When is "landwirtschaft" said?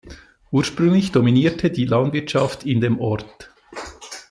1.85-2.65